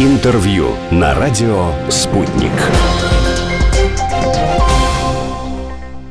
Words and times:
Интервью 0.00 0.76
на 0.92 1.12
радио 1.12 1.72
«Спутник». 1.90 2.52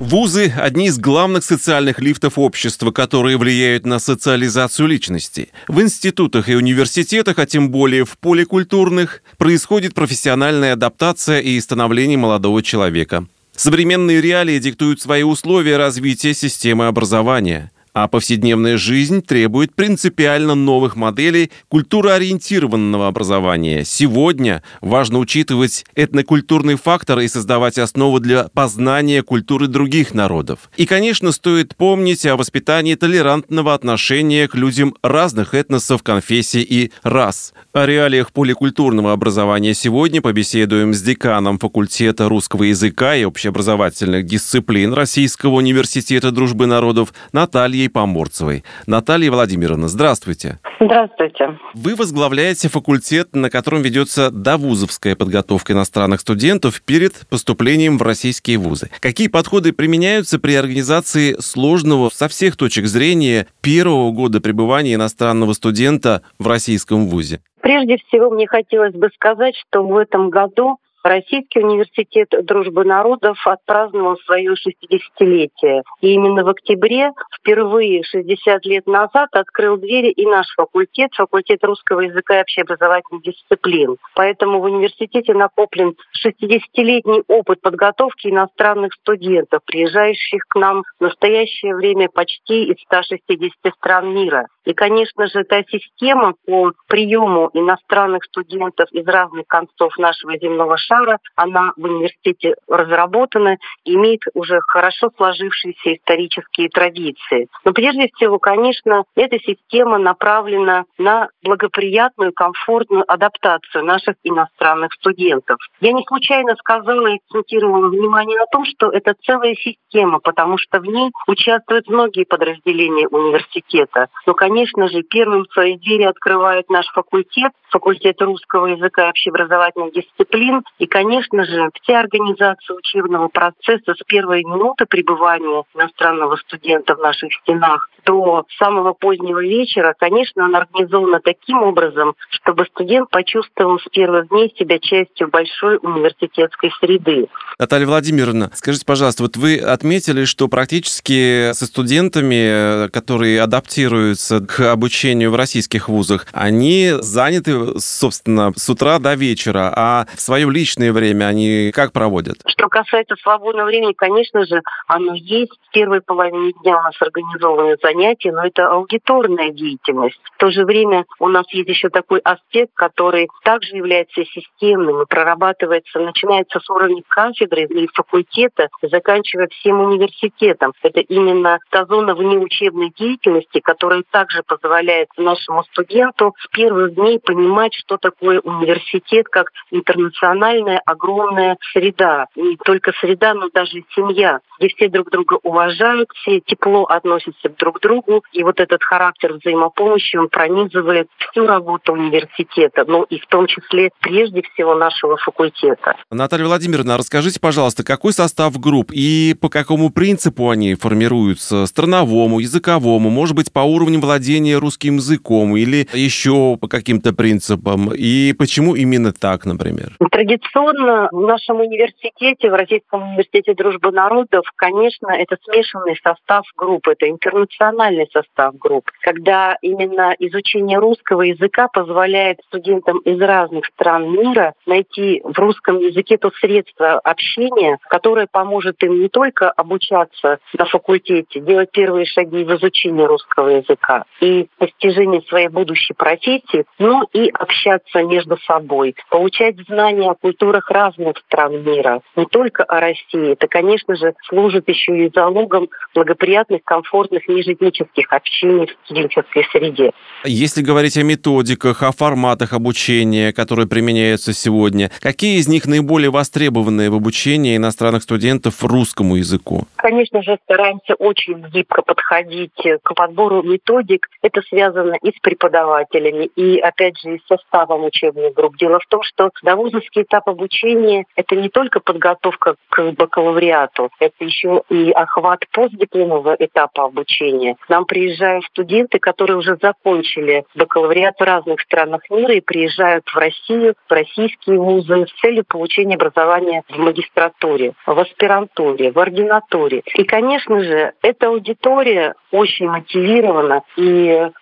Вузы– 0.02 0.54
одни 0.58 0.88
из 0.88 1.00
главных 1.00 1.46
социальных 1.46 2.02
лифтов 2.02 2.38
общества, 2.38 2.92
которые 2.92 3.38
влияют 3.38 3.86
на 3.86 4.00
социализацию 4.00 4.90
личности. 4.90 5.54
В 5.70 5.80
институтах 5.80 6.50
и 6.50 6.56
университетах, 6.58 7.40
а 7.40 7.46
тем 7.46 7.72
более 7.72 8.04
в 8.04 8.18
поликультурных, 8.18 9.23
происходит 9.38 9.94
профессиональная 9.94 10.74
адаптация 10.74 11.40
и 11.40 11.58
становление 11.62 12.18
молодого 12.18 12.62
человека. 12.62 13.26
Современные 13.56 14.20
реалии 14.20 14.60
диктуют 14.60 15.00
свои 15.00 15.24
условия 15.24 15.78
развития 15.78 16.34
системы 16.34 16.88
образования– 16.88 17.72
а 18.04 18.07
повседневная 18.07 18.77
жизнь 18.77 19.23
требует 19.23 19.73
принципиально 19.73 20.54
новых 20.54 20.96
моделей 20.96 21.50
культуроориентированного 21.68 23.07
образования. 23.07 23.84
Сегодня 23.86 24.61
важно 24.82 25.18
учитывать 25.18 25.83
этнокультурный 25.96 26.75
фактор 26.75 27.18
и 27.21 27.28
создавать 27.28 27.79
основу 27.79 28.19
для 28.19 28.50
познания 28.54 29.24
культуры 29.24 29.65
других 29.65 30.14
народов. 30.14 30.69
И, 30.78 30.86
конечно, 30.86 31.32
стоит 31.32 31.75
помнить 31.75 32.23
о 32.27 32.38
воспитании 32.38 32.93
толерантного 32.93 33.73
отношения 33.73 34.47
к 34.47 34.53
людям 34.53 34.93
разных 35.02 35.55
этносов, 35.55 36.03
конфессий 36.03 36.61
и 36.61 36.91
рас. 37.02 37.52
О 37.73 37.88
реалиях 37.88 38.31
поликультурного 38.31 39.11
образования 39.11 39.73
сегодня 39.73 40.21
побеседуем 40.21 40.93
с 40.93 41.02
деканом 41.02 41.57
факультета 41.57 42.29
русского 42.29 42.66
языка 42.66 43.16
и 43.16 43.23
общеобразовательных 43.23 44.23
дисциплин 44.27 44.93
Российского 44.93 45.55
университета 45.55 46.29
дружбы 46.29 46.67
народов 46.67 47.11
Натальей 47.31 47.86
Натальей 47.87 47.89
Поморцевой. 47.89 48.63
Наталья 48.85 49.31
Владимировна, 49.31 49.87
здравствуйте. 49.87 50.59
Здравствуйте. 50.79 51.57
Вы 51.73 51.95
возглавляете 51.95 52.69
факультет, 52.69 53.35
на 53.35 53.49
котором 53.49 53.81
ведется 53.81 54.29
довузовская 54.29 55.15
подготовка 55.15 55.73
иностранных 55.73 56.21
студентов 56.21 56.81
перед 56.81 57.27
поступлением 57.29 57.97
в 57.97 58.03
российские 58.03 58.57
вузы. 58.57 58.89
Какие 58.99 59.27
подходы 59.27 59.73
применяются 59.73 60.39
при 60.39 60.55
организации 60.55 61.35
сложного 61.39 62.09
со 62.09 62.27
всех 62.27 62.57
точек 62.57 62.85
зрения 62.85 63.47
первого 63.61 64.11
года 64.11 64.39
пребывания 64.39 64.95
иностранного 64.95 65.53
студента 65.53 66.22
в 66.39 66.47
российском 66.47 67.07
вузе? 67.07 67.41
Прежде 67.61 67.97
всего, 68.07 68.29
мне 68.29 68.47
хотелось 68.47 68.94
бы 68.94 69.09
сказать, 69.16 69.55
что 69.55 69.83
в 69.83 69.97
этом 69.97 70.29
году 70.29 70.77
Российский 71.08 71.61
университет 71.61 72.33
дружбы 72.44 72.83
народов 72.83 73.38
отпраздновал 73.47 74.17
свое 74.25 74.55
60-летие. 74.55 75.83
И 76.02 76.11
именно 76.11 76.44
в 76.44 76.50
октябре, 76.50 77.11
впервые 77.33 78.03
60 78.03 78.66
лет 78.66 78.88
назад, 78.88 79.30
открыл 79.31 79.78
двери 79.78 80.09
и 80.09 80.25
наш 80.25 80.47
факультет, 80.58 81.13
факультет 81.13 81.63
русского 81.63 82.02
языка 82.02 82.39
и 82.39 82.41
общеобразовательных 82.41 83.23
дисциплин. 83.23 83.95
Поэтому 84.16 84.59
в 84.59 84.63
университете 84.63 85.33
накоплен 85.33 85.95
60-летний 86.25 87.23
опыт 87.30 87.61
подготовки 87.61 88.28
иностранных 88.28 88.94
студентов, 88.95 89.61
приезжающих 89.66 90.41
к 90.45 90.55
нам 90.55 90.83
в 91.00 91.03
настоящее 91.03 91.73
время 91.73 92.09
почти 92.09 92.66
из 92.66 92.81
160 92.81 93.53
стран 93.78 94.13
мира. 94.13 94.47
И, 94.67 94.73
конечно 94.73 95.27
же, 95.27 95.45
та 95.45 95.63
система 95.63 96.33
по 96.45 96.73
приему 96.89 97.49
иностранных 97.53 98.25
студентов 98.25 98.91
из 98.91 99.07
разных 99.07 99.47
концов 99.47 99.97
нашего 99.97 100.37
земного 100.37 100.75
шара, 100.75 101.19
она 101.37 101.71
в 101.77 101.85
университете 101.85 102.55
разработана 102.67 103.59
имеет 103.85 104.23
уже 104.33 104.59
хорошо 104.67 105.09
сложившиеся 105.15 105.95
исторические 105.95 106.67
традиции. 106.67 107.47
Но 107.63 107.71
прежде 107.71 108.09
всего, 108.13 108.39
конечно, 108.39 109.05
эта 109.15 109.39
система 109.39 109.99
направлена 109.99 110.83
на 110.97 111.29
благоприятную, 111.43 112.33
комфортную 112.33 113.09
адаптацию 113.09 113.85
наших 113.85 114.15
иностранных 114.25 114.91
студентов. 114.95 115.59
Я 115.79 115.93
не 115.93 116.03
случайно 116.05 116.57
сказала 116.57 117.07
и 117.07 117.19
акцентировала 117.25 117.88
внимание 117.88 118.38
на 118.38 118.47
том, 118.47 118.65
что 118.65 118.89
это 118.89 119.15
целая 119.23 119.55
система, 119.55 120.19
потому 120.19 120.57
что 120.57 120.81
в 120.81 120.85
ней 120.85 121.11
участвуют 121.25 121.88
многие 121.88 122.25
подразделения 122.25 123.07
университета. 123.07 124.09
Но, 124.25 124.33
конечно, 124.33 124.56
конечно 124.57 124.88
же, 124.88 125.03
первым 125.03 125.45
свои 125.53 125.78
двери 125.78 126.03
открывает 126.03 126.69
наш 126.69 126.88
факультет, 126.88 127.51
факультет 127.69 128.19
русского 128.22 128.68
языка 128.68 129.06
и 129.06 129.09
общеобразовательных 129.09 129.94
дисциплин. 129.94 130.63
И, 130.79 130.88
конечно 130.88 131.45
же, 131.45 131.69
вся 131.81 132.00
организация 132.00 132.75
учебного 132.75 133.28
процесса 133.28 133.94
с 133.94 134.03
первой 134.07 134.44
минуты 134.44 134.85
пребывания 134.88 135.63
иностранного 135.75 136.38
студента 136.38 136.95
в 136.95 137.00
наших 137.00 137.29
стенах 137.41 137.90
до 138.06 138.45
самого 138.57 138.94
позднего 138.94 139.44
вечера, 139.44 139.94
конечно, 139.97 140.45
она 140.45 140.59
организована 140.59 141.19
таким 141.19 141.62
образом, 141.62 142.16
чтобы 142.29 142.66
студент 142.66 143.09
почувствовал 143.09 143.79
с 143.79 143.89
первых 143.91 144.29
дней 144.29 144.53
себя 144.57 144.79
частью 144.79 145.28
большой 145.28 145.78
университетской 145.81 146.72
среды. 146.79 147.28
Наталья 147.59 147.85
Владимировна, 147.85 148.50
скажите, 148.53 148.85
пожалуйста, 148.85 149.24
вот 149.24 149.35
вы 149.35 149.57
отметили, 149.57 150.24
что 150.24 150.47
практически 150.47 151.51
со 151.51 151.66
студентами, 151.66 152.89
которые 152.91 153.41
адаптируются 153.41 154.47
к 154.47 154.72
обучению 154.72 155.31
в 155.31 155.35
российских 155.35 155.90
вузах, 155.90 156.25
они 156.31 156.91
заняты, 157.00 157.80
собственно, 157.80 158.53
с 158.56 158.69
утра 158.69 159.00
до 159.00 159.13
вечера, 159.13 159.74
а 159.75 160.06
в 160.16 160.22
свое 160.22 160.50
личное 160.50 160.91
время 160.91 161.25
они 161.25 161.72
как 161.74 161.91
проводят? 161.91 162.38
Что 162.47 162.68
касается 162.69 163.16
свободного 163.22 163.68
времени, 163.68 163.94
конечно 163.94 164.46
же, 164.46 164.62
оно 164.88 165.13
есть. 165.13 165.52
В 165.68 165.74
первой 165.74 166.02
половине 166.02 166.53
дня 166.63 166.80
у 166.80 166.84
нас 166.84 166.96
организованы 167.00 167.78
занятия, 167.81 168.31
но 168.31 168.46
это 168.46 168.68
аудиторная 168.68 169.52
деятельность. 169.52 170.19
В 170.36 170.38
то 170.38 170.50
же 170.50 170.66
время 170.66 171.06
у 171.19 171.28
нас 171.28 171.46
есть 171.52 171.69
еще 171.69 171.90
такой 171.90 172.19
аспект, 172.19 172.72
который 172.74 173.28
также 173.44 173.75
является 173.75 174.24
системным 174.25 175.02
и 175.02 175.06
прорабатывается, 175.06 176.00
начинается 176.00 176.59
с 176.59 176.69
уровня 176.69 177.03
кафедры 177.07 177.63
или 177.63 177.88
факультета, 177.94 178.69
заканчивая 178.81 179.47
всем 179.47 179.81
университетом. 179.81 180.74
Это 180.81 181.02
именно 181.02 181.59
та 181.69 181.86
зона 181.86 182.16
внеучебной 182.16 182.91
деятельности, 182.97 183.59
которая 183.59 184.03
также 184.12 184.26
также 184.27 184.43
позволяет 184.43 185.07
нашему 185.17 185.63
студенту 185.63 186.33
с 186.39 186.47
первых 186.49 186.95
дней 186.95 187.19
понимать, 187.19 187.73
что 187.73 187.97
такое 187.97 188.39
университет 188.41 189.27
как 189.29 189.51
интернациональная 189.71 190.81
огромная 190.85 191.57
среда. 191.73 192.25
Не 192.35 192.57
только 192.57 192.91
среда, 192.99 193.33
но 193.33 193.49
даже 193.53 193.83
семья, 193.95 194.39
где 194.59 194.69
все 194.69 194.89
друг 194.89 195.09
друга 195.11 195.39
уважают, 195.43 196.09
все 196.15 196.41
тепло 196.41 196.83
относятся 196.83 197.49
друг 197.57 197.79
к 197.79 197.81
другу. 197.81 198.23
И 198.33 198.43
вот 198.43 198.59
этот 198.59 198.83
характер 198.83 199.33
взаимопомощи, 199.33 200.17
он 200.17 200.29
пронизывает 200.29 201.07
всю 201.31 201.45
работу 201.45 201.94
университета, 201.94 202.85
ну 202.88 203.03
и 203.03 203.19
в 203.19 203.27
том 203.27 203.47
числе 203.47 203.91
прежде 204.01 204.41
всего 204.41 204.75
нашего 204.75 205.17
факультета. 205.17 205.95
Наталья 206.11 206.45
Владимировна, 206.45 206.97
расскажите, 206.97 207.39
пожалуйста, 207.39 207.83
какой 207.83 208.13
состав 208.13 208.59
групп 208.59 208.91
и 208.91 209.35
по 209.39 209.49
какому 209.49 209.89
принципу 209.89 210.49
они 210.49 210.75
формируются? 210.75 211.65
Страновому, 211.65 212.39
языковому, 212.39 213.09
может 213.09 213.35
быть, 213.35 213.53
по 213.53 213.59
уровню 213.59 213.99
владения 213.99 214.16
владение 214.17 214.57
русским 214.57 214.95
языком 214.95 215.55
или 215.55 215.88
еще 215.94 216.57
по 216.59 216.67
каким-то 216.67 217.13
принципам? 217.13 217.91
И 217.94 218.33
почему 218.33 218.75
именно 218.75 219.13
так, 219.13 219.45
например? 219.45 219.95
Традиционно 220.11 221.07
в 221.11 221.22
нашем 221.22 221.59
университете, 221.59 222.50
в 222.50 222.53
Российском 222.56 223.03
университете 223.09 223.53
дружбы 223.53 223.91
народов, 223.91 224.45
конечно, 224.56 225.09
это 225.09 225.38
смешанный 225.44 225.95
состав 226.03 226.45
групп, 226.57 226.88
это 226.88 227.07
интернациональный 227.07 228.09
состав 228.11 228.57
групп, 228.57 228.89
когда 229.01 229.56
именно 229.61 230.16
изучение 230.17 230.79
русского 230.79 231.22
языка 231.22 231.67
позволяет 231.67 232.39
студентам 232.47 232.97
из 233.00 233.22
разных 233.22 233.67
стран 233.67 234.11
мира 234.11 234.56
найти 234.66 235.22
в 235.23 235.38
русском 235.38 235.77
языке 235.77 236.17
то 236.17 236.31
средство 236.41 236.94
общения, 237.00 237.77
которое 237.88 238.25
поможет 238.25 238.81
им 238.83 239.00
не 239.00 239.09
только 239.09 239.51
обучаться 239.51 240.39
на 240.57 240.66
факультете, 240.66 241.39
делать 241.39 241.69
первые 241.72 242.07
шаги 242.07 242.44
в 242.44 242.56
изучении 242.56 243.03
русского 243.03 243.50
языка, 243.50 244.06
и 244.22 244.47
постижение 244.57 245.22
своей 245.28 245.47
будущей 245.47 245.94
профессии, 245.94 246.66
но 246.79 247.03
и 247.13 247.29
общаться 247.29 248.03
между 248.03 248.38
собой, 248.40 248.95
получать 249.09 249.56
знания 249.68 250.09
о 250.09 250.15
культурах 250.15 250.69
разных 250.69 251.18
стран 251.27 251.63
мира, 251.63 252.01
не 252.15 252.25
только 252.25 252.63
о 252.63 252.80
России. 252.80 253.33
Это, 253.33 253.48
конечно 253.48 253.95
же, 253.95 254.13
служит 254.27 254.68
еще 254.68 255.06
и 255.06 255.12
залогом 255.13 255.69
благоприятных, 255.94 256.63
комфортных 256.63 257.27
межэтнических 257.27 258.12
общений 258.12 258.68
в 258.68 258.86
студенческой 258.86 259.45
среде. 259.51 259.92
Если 260.24 260.62
говорить 260.62 260.98
о 260.98 261.04
методиках, 261.04 261.83
о 261.83 261.92
форматах 261.92 262.54
обучения, 262.54 263.31
которые 263.33 263.68
применяются 263.68 264.33
сегодня, 264.33 264.92
какие 265.00 265.38
из 265.38 265.48
них 265.48 265.65
наиболее 265.65 266.09
востребованные 266.09 266.89
в 266.89 266.95
обучении 266.95 267.56
иностранных 267.56 268.04
студентов 268.04 268.63
русскому 268.63 269.15
языку? 269.15 269.68
Конечно 269.75 270.21
же, 270.24 270.38
стараемся 270.44 270.95
очень 270.95 271.44
гибко 271.54 271.81
подходить 271.81 272.51
к 272.83 272.94
подбору 272.94 273.44
методик 273.44 273.96
язык. 273.97 274.07
Это 274.21 274.41
связано 274.41 274.95
и 275.01 275.11
с 275.11 275.19
преподавателями, 275.21 276.25
и, 276.35 276.59
опять 276.59 276.99
же, 276.99 277.15
и 277.15 277.19
с 277.19 277.27
составом 277.27 277.85
учебных 277.85 278.33
групп. 278.33 278.57
Дело 278.57 278.79
в 278.79 278.85
том, 278.88 279.03
что 279.03 279.29
довузовский 279.44 280.03
этап 280.03 280.29
обучения– 280.29 281.05
это 281.15 281.35
не 281.35 281.49
только 281.49 281.79
подготовка 281.79 282.55
к 282.69 282.91
бакалавриату, 282.91 283.89
это 283.99 284.23
еще 284.23 284.63
и 284.69 284.91
охват 284.91 285.41
постдипломного 285.51 286.35
этапа 286.39 286.85
обучения. 286.85 287.55
К 287.59 287.69
нам 287.69 287.85
приезжают 287.85 288.45
студенты, 288.45 288.99
которые 288.99 289.38
уже 289.38 289.57
закончили 289.61 290.45
бакалавриат 290.55 291.19
в 291.19 291.23
разных 291.23 291.61
странах 291.61 292.01
мира 292.09 292.33
и 292.33 292.41
приезжают 292.41 293.05
в 293.07 293.17
Россию, 293.17 293.75
в 293.88 293.91
российские 293.91 294.59
вузы 294.59 295.05
с 295.07 295.21
целью 295.21 295.44
получения 295.47 295.95
образования 295.95 296.63
в 296.69 296.77
магистратуре, 296.77 297.73
в 297.85 297.99
аспирантуре, 297.99 298.91
в 298.91 298.99
ординатуре. 298.99 299.81
И, 299.95 300.03
конечно 300.03 300.61
же, 300.61 300.94
эта 301.01 301.27
аудитория 301.27 302.15
очень 302.31 302.67
мотивирована 302.67 303.63
и 303.75 303.87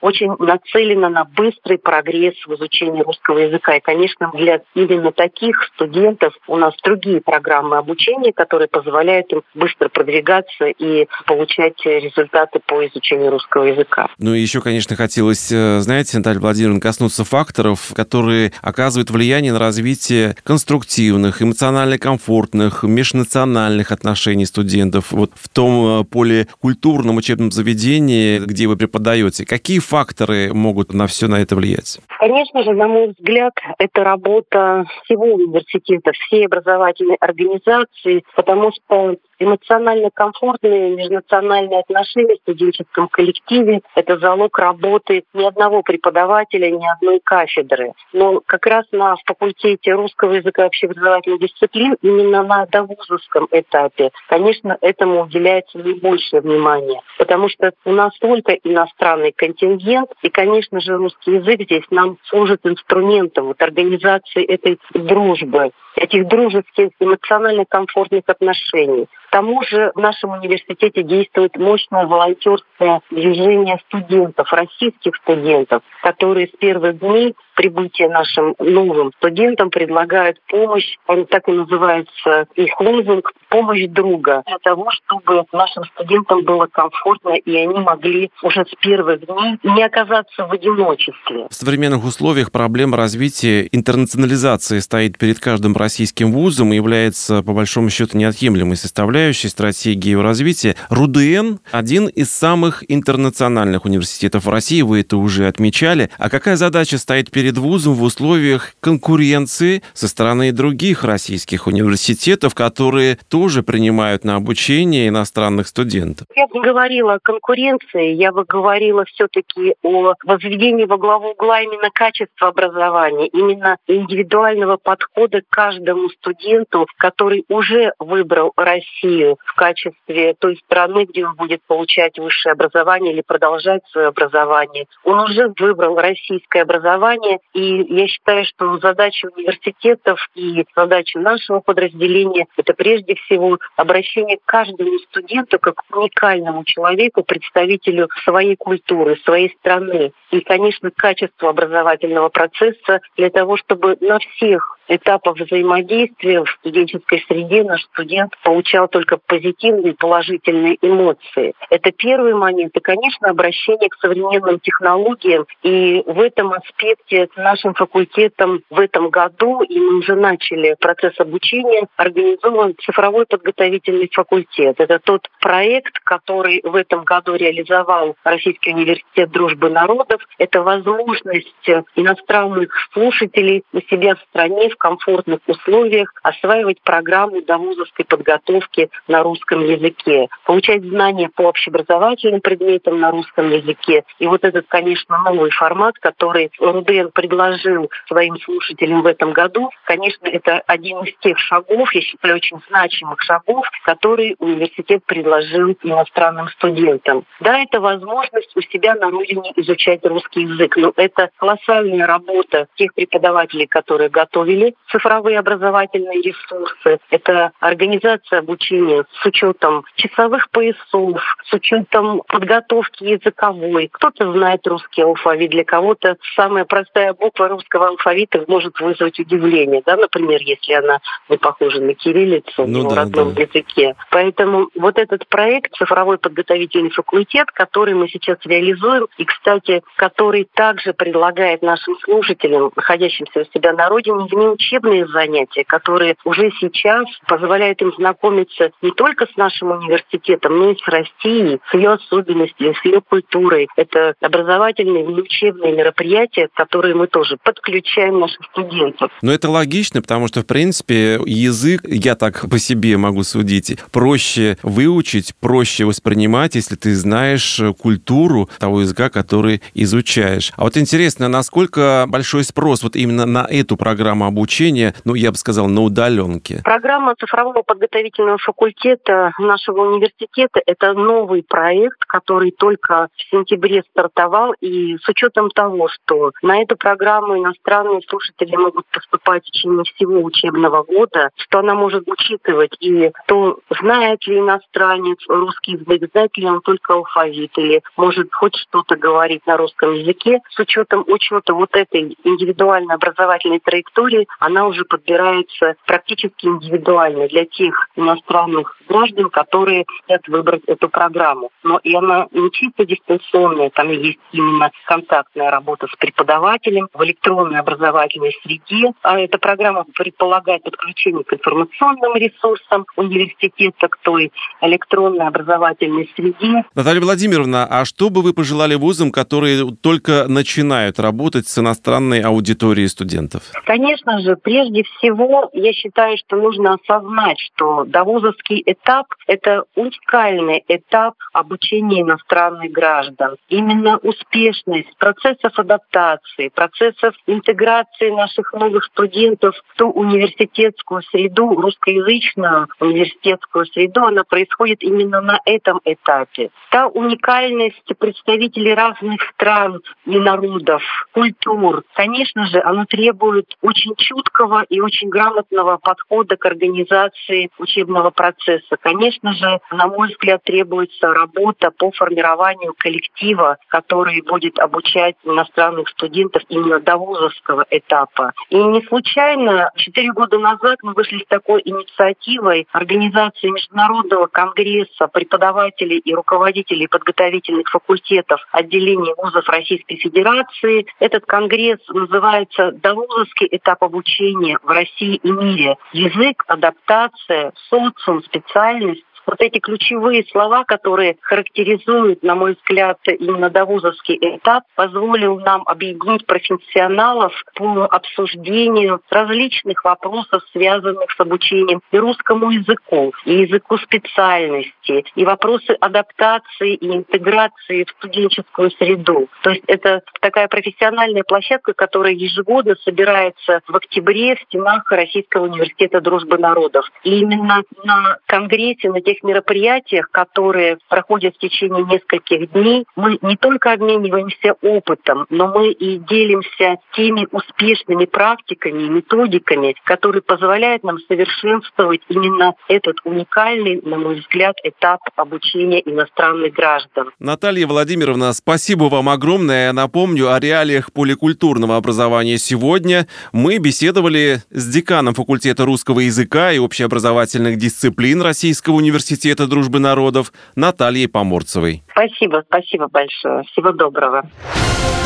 очень 0.02 0.36
нацелена 0.40 1.10
на 1.10 1.26
быстрый 1.26 1.78
прогресс 1.78 2.36
в 2.46 2.54
изучении 2.56 3.02
русского 3.02 3.40
языка. 3.40 3.76
И, 3.76 3.82
конечно, 3.82 4.32
для 4.34 4.62
именно 4.74 5.12
таких 5.12 5.56
студентов 5.76 6.34
у 6.48 6.58
нас 6.58 6.74
другие 6.84 7.22
программы 7.22 7.78
обучения, 7.78 8.34
которые 8.34 8.68
позволяют 8.68 9.32
им 9.32 9.42
быстро 9.54 9.90
продвигаться 9.90 10.66
и 10.66 11.08
получать 11.26 11.84
результаты 11.86 12.60
по 12.66 12.86
изучению 12.88 13.32
русского 13.32 13.64
языка. 13.64 14.08
Ну 14.18 14.34
и 14.34 14.40
еще, 14.40 14.62
конечно, 14.62 14.96
хотелось, 14.96 15.52
э, 15.52 15.80
знаете, 15.80 16.18
Наталья 16.18 16.40
Владимировна, 16.40 16.80
коснуться 16.80 17.24
факторов, 17.24 17.92
которые 17.96 18.52
оказывают 18.62 19.10
влияние 19.10 19.54
на 19.54 19.60
развитие 19.60 20.36
конструктивных, 20.44 21.42
эмоционально 21.42 21.98
комфортных, 21.98 22.84
межнациональных 22.84 23.92
отношений 23.92 24.46
студентов 24.46 25.12
вот 25.12 25.32
в 25.36 25.50
том 25.50 26.02
э, 26.02 26.04
поле 26.04 26.48
культурном 26.60 27.18
учебном 27.18 27.52
заведении, 27.52 28.40
где 28.40 28.68
вы 28.68 28.78
преподаете. 28.78 29.35
Какие 29.44 29.80
факторы 29.80 30.54
могут 30.54 30.94
на 30.94 31.08
все 31.08 31.28
на 31.28 31.42
это 31.42 31.56
влиять? 31.56 32.00
Конечно 32.20 32.64
же, 32.64 32.72
на 32.74 32.88
мой 32.88 33.10
взгляд, 33.10 33.54
это 33.78 34.04
работа 34.04 34.86
всего 35.04 35.26
университета, 35.26 36.12
всей 36.14 36.46
образовательной 36.46 37.18
организации, 37.20 38.24
потому 38.36 38.72
что 38.72 39.18
эмоционально 39.40 40.10
комфортные 40.14 40.96
межнациональные 40.96 41.80
отношения 41.80 42.36
в 42.36 42.42
студенческом 42.42 43.08
коллективе– 43.08 43.82
это 43.96 44.18
залог 44.18 44.58
работы 44.58 45.24
ни 45.34 45.44
одного 45.46 45.82
преподавателя, 45.82 46.70
ни 46.70 46.86
одной 46.96 47.20
кафедры. 47.24 47.94
Но 48.14 48.42
как 48.46 48.66
раз 48.66 48.86
на 48.92 49.16
факультете 49.26 49.94
русского 49.94 50.34
языка 50.34 50.66
общеобразовательных 50.66 51.42
дисциплин 51.42 51.96
именно 52.02 52.44
на 52.44 52.66
довузовском 52.66 53.48
этапе, 53.52 54.12
конечно, 54.28 54.78
этому 54.82 55.24
уделяется 55.24 55.78
наибольшее 55.78 56.42
внимание, 56.42 57.02
потому 57.18 57.50
что 57.50 57.72
у 57.86 57.92
нас 57.92 58.18
только 58.20 58.54
иностранный 58.64 59.32
контингент, 59.32 60.10
и, 60.22 60.30
конечно 60.30 60.80
же, 60.80 60.96
русский 60.96 61.36
язык 61.36 61.62
здесь 61.62 61.86
нам 61.92 62.18
служит 62.26 62.62
инструментом 62.64 63.48
вот, 63.48 63.62
организации 63.62 64.44
этой 64.46 64.80
дружбы, 64.94 65.72
этих 65.96 66.28
дружеских, 66.28 66.90
эмоционально 67.00 67.66
комфортных 67.66 68.24
отношений. 68.28 69.08
К 69.28 69.32
тому 69.32 69.64
же 69.64 69.92
в 69.96 70.00
нашем 70.00 70.32
университете 70.32 71.04
действует 71.04 71.58
мощное 71.58 72.06
волонтерское 72.06 73.02
движение 73.12 73.80
студентов, 73.88 74.52
российских 74.52 75.16
студентов, 75.18 75.84
которые 76.02 76.48
с 76.48 76.52
первых 76.52 77.00
дней 77.00 77.36
прибытия 77.56 78.10
нашим 78.10 78.56
новым 78.60 79.12
студентам 79.18 79.70
предлагают 79.70 80.38
помощь, 80.48 80.98
он 81.08 81.26
так 81.26 81.48
и 81.48 81.52
называется 81.52 82.48
их 82.56 82.80
лозунг 82.80 83.34
«Помощь 83.50 83.88
друга», 83.88 84.44
для 84.46 84.58
того, 84.60 84.90
чтобы 84.92 85.44
нашим 85.54 85.84
студентам 85.96 86.44
было 86.44 86.68
комфортно, 86.68 87.36
и 87.36 87.56
они 87.56 87.80
могли 87.80 88.32
уже 88.44 88.66
с 88.66 88.76
первых 88.82 89.26
дней 89.26 89.58
не 89.64 89.84
оказаться 89.84 90.46
в 90.46 90.52
одиночестве. 90.52 91.48
В 91.50 91.54
современных 91.54 92.04
условиях 92.04 92.52
проблема 92.52 92.98
развития 92.98 93.68
интернационализации 93.72 94.80
стоит 94.80 95.18
перед 95.18 95.40
каждым 95.40 95.76
российским 95.76 96.32
вузом 96.32 96.74
и 96.74 96.76
является, 96.76 97.42
по 97.44 97.54
большому 97.54 97.90
счету, 97.90 98.18
неотъемлемой 98.18 98.76
составляющей 98.76 99.48
стратегии 99.48 100.10
его 100.10 100.22
развития. 100.22 100.76
РУДН– 100.90 101.58
один 101.72 102.08
из 102.08 102.32
самых 102.32 102.84
интернациональных 102.90 103.86
университетов 103.86 104.48
России, 104.48 104.82
вы 104.82 105.02
это 105.02 105.18
уже 105.18 105.48
отмечали. 105.48 106.10
А 106.18 106.30
какая 106.30 106.56
задача 106.56 106.98
стоит 106.98 107.32
перед 107.32 107.45
вузом 107.54 107.94
в 107.94 108.04
условиях 108.04 108.74
конкуренции 108.80 109.82
со 109.94 110.08
стороны 110.08 110.52
других 110.52 111.04
российских 111.04 111.68
университетов, 111.68 112.56
которые 112.56 113.18
тоже 113.30 113.64
принимают 113.64 114.24
на 114.24 114.36
обучение 114.36 115.08
иностранных 115.08 115.68
студентов? 115.68 116.28
Я 116.36 116.48
бы 116.48 116.62
говорила 116.62 117.14
о 117.14 117.20
конкуренции, 117.20 118.14
я 118.14 118.32
бы 118.32 118.46
говорила 118.46 119.06
все-таки 119.06 119.76
о 119.84 120.14
возведении 120.24 120.86
во 120.86 120.98
главу 120.98 121.30
угла 121.30 121.62
именно 121.62 121.90
качества 121.94 122.50
образования, 122.50 123.28
именно 123.28 123.78
индивидуального 123.88 124.78
подхода 124.78 125.42
к 125.42 125.50
каждому 125.50 126.10
студенту, 126.10 126.88
который 126.98 127.46
уже 127.50 127.94
выбрал 128.00 128.54
Россию 128.56 129.38
в 129.46 129.56
качестве 129.56 130.34
той 130.40 130.58
страны, 130.66 131.06
где 131.06 131.26
он 131.26 131.36
будет 131.36 131.62
получать 131.68 132.18
высшее 132.18 132.54
образование 132.54 133.14
или 133.14 133.22
продолжать 133.22 133.82
свое 133.92 134.08
образование. 134.08 134.86
Он 135.04 135.20
уже 135.20 135.54
выбрал 135.60 135.96
российское 135.98 136.62
образование, 136.62 137.35
и 137.54 137.94
я 137.94 138.08
считаю, 138.08 138.46
что 138.46 138.78
задача 138.80 139.28
университетов 139.36 140.20
и 140.36 140.66
задача 140.76 141.20
нашего 141.20 141.60
подразделения– 141.60 142.48
это 142.58 142.74
прежде 142.74 143.16
всего 143.16 143.58
обращение 143.76 144.38
к 144.38 144.46
каждому 144.46 144.98
студенту 145.10 145.60
как 145.60 145.76
к 145.76 145.96
уникальному 145.96 146.64
человеку, 146.66 147.24
представителю 147.24 148.08
своей 148.24 148.56
культуры, 148.56 149.18
своей 149.24 149.56
страны. 149.60 150.12
И, 150.32 150.42
конечно, 150.42 150.92
качество 150.92 151.50
образовательного 151.50 152.30
процесса 152.30 153.02
для 153.18 153.30
того, 153.30 153.58
чтобы 153.58 153.98
на 154.02 154.20
всех 154.20 154.78
этапов 154.88 155.40
взаимодействия 155.40 156.44
в 156.44 156.50
студенческой 156.60 157.24
среде 157.28 157.64
наш 157.64 157.84
студент 157.86 158.34
получал 158.44 158.88
только 158.88 159.18
позитивные, 159.18 159.94
положительные 159.94 160.78
эмоции. 160.82 161.54
Это 161.70 161.92
первый 161.92 162.34
момент. 162.34 162.76
И, 162.76 162.80
конечно, 162.80 163.30
обращение 163.30 163.90
к 163.90 163.96
современным 163.96 164.60
технологиям. 164.60 165.46
И 165.64 166.04
в 166.06 166.20
этом 166.20 166.54
аспекте 166.54 167.25
нашим 167.36 167.74
факультетом 167.74 168.62
в 168.70 168.80
этом 168.80 169.10
году, 169.10 169.62
и 169.62 169.80
мы 169.80 170.00
уже 170.00 170.16
начали 170.16 170.76
процесс 170.80 171.20
обучения, 171.20 171.88
организован 171.96 172.76
цифровой 172.82 173.26
подготовительный 173.26 174.10
факультет. 174.12 174.76
Это 174.80 175.00
тот 175.00 175.28
проект, 175.40 176.00
который 176.04 176.62
в 176.64 176.76
этом 176.76 177.04
году 177.04 177.36
реализовал 177.36 178.16
Российский 178.24 178.72
университет 178.72 179.32
дружбы 179.32 179.70
народов. 179.70 180.22
Это 180.38 180.62
возможность 180.62 181.70
иностранных 181.96 182.70
слушателей 182.94 183.64
у 183.74 183.80
себя 183.82 184.16
в 184.16 184.22
стране 184.30 184.70
в 184.70 184.78
комфортных 184.78 185.40
условиях 185.48 186.14
осваивать 186.24 186.82
программу 186.82 187.42
домузовской 187.42 188.06
подготовки 188.06 188.90
на 189.08 189.24
русском 189.24 189.64
языке, 189.64 190.28
получать 190.46 190.84
знания 190.84 191.30
по 191.34 191.44
общеобразовательным 191.44 192.42
предметам 192.42 193.00
на 193.00 193.12
русском 193.12 193.50
языке. 193.50 194.04
И 194.20 194.28
вот 194.28 194.44
этот, 194.44 194.66
конечно, 194.68 195.18
новый 195.24 195.52
формат, 195.52 195.96
который 196.00 196.52
РУДН 196.60 197.10
предложил 197.16 197.90
своим 198.08 198.38
слушателям 198.42 199.02
в 199.02 199.08
этом 199.08 199.32
году, 199.32 199.72
конечно, 199.86 200.28
это 200.28 200.62
один 200.68 201.00
из 201.00 201.18
тех 201.22 201.40
шагов, 201.40 201.96
я 201.96 202.02
считаю, 202.02 202.36
очень 202.36 202.60
значимых 202.68 203.20
шагов, 203.22 203.66
которые 203.86 204.36
университет 204.38 205.04
предложил 205.06 205.76
иностранным 205.82 206.50
студентам. 206.50 207.26
Да, 207.40 207.60
это 207.60 207.80
возможность 207.80 208.56
у 208.56 208.62
себя 208.62 208.94
на 208.96 209.10
родине 209.10 209.54
изучать 209.56 210.06
русский 210.06 210.42
язык, 210.42 210.76
но 210.78 210.94
это 210.96 211.30
колоссальная 211.38 212.06
работа 212.06 212.68
тех 212.76 212.94
преподавателей, 212.94 213.66
которые 213.66 214.10
готовили 214.10 214.76
цифровые 214.92 215.40
образовательные 215.40 216.22
ресурсы, 216.22 217.00
это 217.10 217.52
организация 217.60 218.40
обучения 218.40 219.06
с 219.22 219.26
учетом 219.26 219.86
часовых 219.96 220.50
поясов, 220.50 221.22
с 221.46 221.54
учетом 221.54 222.22
подготовки 222.28 223.04
языковой. 223.04 223.90
Кто-то 223.92 224.34
знает 224.34 224.68
русский 224.68 225.02
алфавит, 225.02 225.52
для 225.52 225.64
кого-то 225.64 226.18
самая 226.36 226.66
простая 226.66 227.05
буква 227.14 227.48
русского 227.48 227.88
алфавита 227.88 228.44
может 228.48 228.80
вызвать 228.80 229.20
удивление, 229.20 229.82
да, 229.86 229.96
например, 229.96 230.42
если 230.42 230.74
она 230.74 231.00
не 231.30 231.38
похожа 231.38 231.82
на 231.82 231.94
кириллицу 231.94 232.66
ну, 232.68 232.86
в 232.86 232.90
да, 232.90 232.96
родном 233.02 233.34
да. 233.34 233.42
языке. 233.42 233.96
Поэтому 234.12 234.70
вот 234.76 234.98
этот 234.98 235.28
проект 235.28 235.76
«Цифровой 235.76 236.18
подготовительный 236.18 236.92
факультет», 236.92 237.52
который 237.52 237.94
мы 237.94 238.08
сейчас 238.08 238.38
реализуем, 238.46 239.08
и, 239.18 239.26
кстати, 239.26 239.82
который 239.96 240.48
также 240.54 240.94
предлагает 240.94 241.62
нашим 241.62 241.98
слушателям, 242.00 242.72
находящимся 242.76 243.42
у 243.42 243.46
себя 243.54 243.74
на 243.74 243.90
родине, 243.90 244.28
внеучебные 244.32 245.08
занятия, 245.08 245.64
которые 245.64 246.16
уже 246.24 246.52
сейчас 246.60 247.06
позволяют 247.28 247.82
им 247.82 247.94
знакомиться 247.94 248.72
не 248.82 248.92
только 248.92 249.26
с 249.26 249.36
нашим 249.36 249.72
университетом, 249.72 250.58
но 250.58 250.72
и 250.72 250.78
с 250.78 250.88
Россией, 250.88 251.60
с 251.70 251.74
ее 251.74 251.94
особенностями, 251.94 252.74
с 252.74 252.86
ее 252.86 253.02
культурой. 253.02 253.68
Это 253.76 254.14
образовательные 254.22 255.04
внеучебные 255.06 255.74
мероприятия, 255.74 256.50
которые 256.54 256.85
которые 256.86 256.96
мы 256.96 257.08
тоже 257.08 257.38
подключаем 257.44 258.20
наших 258.20 258.46
студентов. 258.52 259.12
Но 259.24 259.32
это 259.32 259.50
логично, 259.50 260.04
потому 260.04 260.28
что, 260.28 260.42
в 260.42 260.46
принципе, 260.46 261.20
язык, 261.26 261.82
я 261.88 262.16
так 262.16 262.48
по 262.48 262.60
себе 262.60 262.98
могу 262.98 263.24
судить, 263.24 263.80
проще 263.92 264.58
выучить, 264.62 265.34
проще 265.40 265.86
воспринимать, 265.86 266.54
если 266.54 266.76
ты 266.76 266.94
знаешь 266.94 267.60
культуру 267.82 268.50
того 268.60 268.82
языка, 268.82 269.10
который 269.10 269.64
изучаешь. 269.74 270.52
А 270.58 270.66
вот 270.66 270.78
интересно, 270.78 271.28
насколько 271.28 272.06
большой 272.08 272.44
спрос 272.44 272.84
вот 272.84 272.96
именно 272.96 273.26
на 273.26 273.48
эту 273.50 273.78
программу 273.78 274.26
обучения, 274.26 274.94
ну, 275.06 275.16
я 275.16 275.32
бы 275.32 275.38
сказал, 275.38 275.68
на 275.68 275.82
удаленке? 275.82 276.62
Программа 276.64 277.16
цифрового 277.16 277.64
подготовительного 277.64 278.38
факультета 278.38 279.32
нашего 279.40 279.92
университета– 279.92 280.62
это 280.68 280.94
новый 280.94 281.42
проект, 281.42 281.98
который 282.06 282.52
только 282.52 283.08
в 283.16 283.32
сентябре 283.32 283.82
стартовал, 283.90 284.54
и 284.62 284.98
с 284.98 285.10
учетом 285.10 285.50
того, 285.50 285.88
что 285.90 286.32
на 286.44 286.62
эту 286.76 286.78
программу 286.78 287.38
иностранные 287.38 288.02
слушатели 288.08 288.56
могут 288.56 288.86
поступать 288.88 289.44
в 289.44 289.52
течение 289.52 289.84
всего 289.96 290.22
учебного 290.22 290.84
года, 290.84 291.30
что 291.38 291.60
она 291.60 291.74
может 291.74 292.08
учитывать 292.08 292.76
и 292.80 293.12
то, 293.28 293.60
знает 293.82 294.26
ли 294.28 294.40
иностранец 294.40 295.18
русский 295.28 295.74
язык, 295.74 296.10
знает 296.12 296.38
ли 296.38 296.46
он 296.46 296.62
только 296.62 296.94
алфавит, 296.94 297.58
или 297.58 297.82
может 297.98 298.34
хоть 298.34 298.56
что-то 298.56 298.96
говорить 298.96 299.46
на 299.48 299.58
русском 299.58 299.94
языке, 299.94 300.40
с 300.50 300.60
учетом 300.60 301.04
учета 301.08 301.54
вот 301.54 301.76
этой 301.76 302.18
индивидуальной 302.24 302.96
образовательной 302.96 303.60
траектории, 303.60 304.28
она 304.40 304.68
уже 304.68 304.86
подбирается 304.86 305.76
практически 305.86 306.46
индивидуально 306.46 307.28
для 307.28 307.46
тех 307.46 307.90
иностранных 307.96 308.78
граждан, 308.88 309.30
которые 309.30 309.86
хотят 310.02 310.28
выбрать 310.28 310.64
эту 310.68 310.90
программу. 310.90 311.50
Но 311.64 311.80
и 311.84 311.94
она 311.96 312.28
не 312.32 312.52
чисто 312.52 312.86
дистанционная, 312.86 313.70
там 313.70 313.90
есть 313.90 314.20
именно 314.32 314.72
контактная 314.86 315.50
работа 315.50 315.88
с 315.88 315.96
преподавателем 315.98 316.65
в 316.94 317.04
электронной 317.04 317.60
образовательной 317.60 318.34
среде. 318.44 318.92
А 319.02 319.20
эта 319.20 319.38
программа 319.38 319.86
предполагает 319.94 320.64
подключение 320.64 321.24
к 321.24 321.34
информационным 321.34 322.16
ресурсам 322.16 322.86
университета, 322.96 323.88
к 323.88 323.98
той 323.98 324.32
электронной 324.62 325.28
образовательной 325.28 326.12
среде. 326.16 326.64
Наталья 326.76 327.02
Владимировна, 327.02 327.68
а 327.70 327.86
что 327.86 328.10
бы 328.10 328.22
вы 328.22 328.34
пожелали 328.34 328.76
вузам, 328.76 329.12
которые 329.12 329.76
только 329.82 330.26
начинают 330.28 331.00
работать 331.00 331.48
с 331.48 331.58
иностранной 331.58 332.22
аудиторией 332.22 332.88
студентов? 332.88 333.44
Конечно 333.66 334.20
же, 334.20 334.36
прежде 334.36 334.84
всего, 334.84 335.50
я 335.54 335.74
считаю, 335.74 336.18
что 336.18 336.38
нужно 336.38 336.76
осознать, 336.76 337.40
что 337.40 337.86
довузовский 337.86 338.62
этап– 338.66 339.08
это 339.28 339.64
уникальный 339.76 340.64
этап 340.68 341.16
обучения 341.34 342.02
иностранных 342.02 342.72
граждан. 342.72 343.36
Именно 343.50 343.98
успешность 343.98 344.96
процессов 344.98 345.58
адаптации, 345.58 346.50
процессов 346.56 347.14
интеграции 347.28 348.10
наших 348.10 348.54
новых 348.54 348.86
студентов 348.86 349.56
в 349.68 349.78
ту 349.78 349.92
университетскую 349.92 351.04
среду, 351.04 351.50
русскоязычную 351.50 352.68
университетскую 352.80 353.66
среду, 353.68 354.04
она 354.04 354.24
происходит 354.24 354.82
именно 354.82 355.22
на 355.22 355.40
этом 355.46 355.82
этапе. 355.86 356.50
Та 356.72 356.88
уникальность 356.88 357.84
представителей 358.00 358.74
разных 358.74 359.22
стран 359.36 359.82
и 360.06 360.18
народов, 360.18 360.82
культур, 361.14 361.84
конечно 361.94 362.48
же, 362.48 362.62
она 362.62 362.86
требует 362.86 363.46
очень 363.62 363.96
чуткого 363.98 364.64
и 364.70 364.80
очень 364.80 365.10
грамотного 365.10 365.78
подхода 365.78 366.38
к 366.38 366.46
организации 366.46 367.50
учебного 367.58 368.10
процесса. 368.10 368.78
Конечно 368.80 369.34
же, 369.34 369.60
на 369.72 369.88
мой 369.88 370.10
взгляд, 370.10 370.44
требуется 370.44 371.08
работа 371.14 371.72
по 371.72 371.92
формированию 371.92 372.74
коллектива, 372.78 373.58
который 373.68 374.22
будет 374.22 374.58
обучать 374.60 375.16
иностранных 375.24 375.90
студентов 375.90 376.44
именно 376.50 376.80
до 376.80 376.98
вузовского 376.98 377.66
этапа. 377.70 378.34
И 378.50 378.58
не 378.58 378.82
случайно, 378.84 379.72
четыре 379.76 380.12
года 380.12 380.38
назад 380.38 380.78
мы 380.84 380.94
вышли 380.94 381.20
с 381.20 381.28
такой 381.28 381.62
инициативой 381.64 382.68
организации 382.72 383.50
Международного 383.50 384.28
конгресса 384.28 385.08
преподавателей 385.08 385.98
и 385.98 386.14
руководителей 386.14 386.88
подготовительных 386.88 387.68
факультетов 387.70 388.40
отделений 388.52 389.14
вузов 389.18 389.48
Российской 389.50 389.96
Федерации. 389.96 390.86
Этот 391.00 391.26
конгресс 391.26 391.80
называется 391.90 392.72
«Довузовский 392.72 393.48
этап 393.52 393.84
обучения 393.84 394.58
в 394.62 394.68
России 394.68 395.16
и 395.16 395.32
мире. 395.32 395.78
Язык, 395.94 396.44
адаптация, 396.48 397.54
социум, 397.70 398.24
специальность 398.24 399.04
вот 399.26 399.42
эти 399.42 399.60
ключевые 399.60 400.24
слова, 400.32 400.64
которые 400.64 401.18
характеризуют, 401.22 402.24
на 402.24 402.36
мой 402.36 402.54
взгляд, 402.54 402.98
именно 403.06 403.50
довузовский 403.50 404.18
этап, 404.22 404.64
позволил 404.76 405.40
нам 405.40 405.64
объединить 405.66 406.26
профессионалов 406.26 407.34
по 407.56 407.86
обсуждению 407.86 409.02
различных 409.10 409.84
вопросов, 409.84 410.44
связанных 410.52 411.12
с 411.12 411.20
обучением 411.20 411.82
и 411.92 411.98
русскому 411.98 412.52
языку, 412.52 413.14
и 413.26 413.42
языку 413.42 413.78
специальности, 413.78 415.06
и 415.16 415.26
вопросы 415.26 415.76
адаптации 415.80 416.76
и 416.76 416.98
интеграции 416.98 417.84
в 417.84 417.90
студенческую 417.92 418.72
среду. 418.72 419.28
То 419.44 419.52
есть 419.52 419.64
это 419.68 420.02
такая 420.22 420.48
профессиональная 420.48 421.24
площадка, 421.24 421.74
которая 421.74 422.14
ежегодно 422.14 422.76
собирается 422.84 423.62
в 423.68 423.76
октябре 423.76 424.36
в 424.36 424.42
стенах 424.42 424.90
Российского 424.92 425.46
университета 425.46 426.02
дружбы 426.02 426.38
народов. 426.38 426.86
И 427.04 427.20
именно 427.20 427.64
на 427.84 428.18
конгрессе, 428.26 428.92
на 428.92 429.02
тех 429.02 429.15
тех 429.16 429.24
мероприятиях, 429.24 430.10
которые 430.12 430.78
проходят 430.90 431.36
в 431.36 431.40
течение 431.40 431.84
нескольких 431.84 432.52
дней, 432.52 432.86
мы 432.96 433.18
не 433.22 433.38
только 433.38 433.74
обмениваемся 433.74 434.56
опытом, 434.62 435.26
но 435.30 435.48
мы 435.48 435.72
и 435.72 435.98
делимся 435.98 436.78
теми 436.96 437.28
успешными 437.32 438.06
практиками 438.06 438.84
и 438.84 438.90
методиками, 438.90 439.76
которые 439.84 440.22
позволяют 440.22 440.84
нам 440.84 440.98
совершенствовать 441.08 442.02
именно 442.10 442.54
этот 442.68 442.98
уникальный, 443.04 443.82
на 443.84 443.98
мой 443.98 444.20
взгляд, 444.20 444.56
этап 444.64 445.00
обучения 445.16 445.80
иностранных 445.80 446.54
граждан. 446.54 447.12
Наталья 447.20 447.68
Владимировна, 447.68 448.34
спасибо 448.34 448.86
вам 448.86 449.10
огромное. 449.10 449.68
Я 449.68 449.74
напомню 449.74 450.34
о 450.34 450.40
реалиях 450.40 450.92
поликультурного 450.92 451.78
образования 451.78 452.38
сегодня. 452.38 453.08
Мы 453.32 453.58
беседовали 453.58 454.42
с 454.50 454.68
деканом 454.68 455.14
факультета 455.14 455.66
русского 455.66 456.02
языка 456.02 456.52
и 456.52 456.60
общеобразовательных 456.60 457.58
дисциплин 457.58 458.22
Российского 458.22 458.76
университета 458.76 459.05
Университета 459.06 459.46
дружбы 459.46 459.78
народов 459.78 460.34
Натальей 460.56 461.08
Поморцевой. 461.08 461.84
Спасибо, 461.92 462.44
спасибо 462.48 462.88
большое. 462.88 463.44
Всего 463.44 463.72
доброго. 463.72 464.28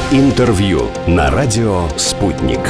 Интервью 0.10 0.84
на 1.06 1.30
радио 1.30 1.86
«Спутник». 1.98 2.62